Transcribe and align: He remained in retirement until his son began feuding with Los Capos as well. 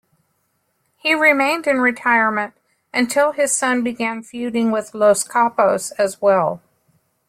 He 0.97 1.13
remained 1.13 1.67
in 1.67 1.77
retirement 1.79 2.55
until 2.91 3.33
his 3.33 3.55
son 3.55 3.83
began 3.83 4.23
feuding 4.23 4.71
with 4.71 4.95
Los 4.95 5.23
Capos 5.23 5.91
as 5.99 6.19
well. 6.19 6.59